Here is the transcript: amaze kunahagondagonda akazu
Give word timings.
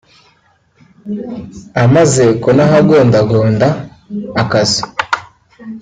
amaze 1.83 2.25
kunahagondagonda 2.41 3.67
akazu 4.41 4.83